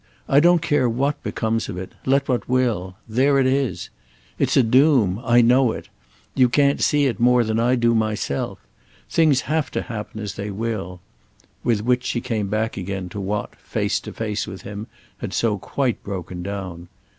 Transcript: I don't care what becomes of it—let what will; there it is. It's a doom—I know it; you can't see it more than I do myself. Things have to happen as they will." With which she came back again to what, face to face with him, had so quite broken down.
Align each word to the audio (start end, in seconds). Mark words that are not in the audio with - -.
I 0.27 0.39
don't 0.39 0.63
care 0.63 0.89
what 0.89 1.21
becomes 1.21 1.69
of 1.69 1.77
it—let 1.77 2.27
what 2.27 2.49
will; 2.49 2.95
there 3.07 3.37
it 3.37 3.45
is. 3.45 3.91
It's 4.39 4.57
a 4.57 4.63
doom—I 4.63 5.41
know 5.43 5.73
it; 5.73 5.89
you 6.33 6.49
can't 6.49 6.81
see 6.81 7.05
it 7.05 7.19
more 7.19 7.43
than 7.43 7.59
I 7.59 7.75
do 7.75 7.93
myself. 7.93 8.57
Things 9.11 9.41
have 9.41 9.69
to 9.69 9.83
happen 9.83 10.19
as 10.19 10.33
they 10.33 10.49
will." 10.49 11.01
With 11.63 11.83
which 11.83 12.03
she 12.03 12.19
came 12.19 12.47
back 12.47 12.77
again 12.77 13.09
to 13.09 13.21
what, 13.21 13.53
face 13.57 13.99
to 13.99 14.11
face 14.11 14.47
with 14.47 14.63
him, 14.63 14.87
had 15.19 15.33
so 15.33 15.59
quite 15.59 16.01
broken 16.03 16.41
down. 16.41 16.87